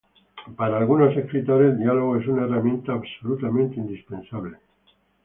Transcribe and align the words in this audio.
Para 0.55 0.79
algunos 0.79 1.15
escritores, 1.15 1.73
el 1.73 1.77
diálogo 1.77 2.15
es 2.15 2.27
una 2.27 2.45
herramienta 2.45 2.93
absolutamente 2.93 3.75
indispensable. 3.75 4.57